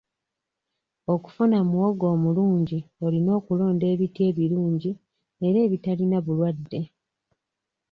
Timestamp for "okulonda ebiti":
3.39-4.21